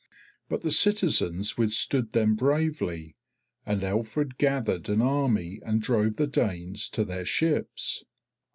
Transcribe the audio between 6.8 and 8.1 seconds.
to their ships.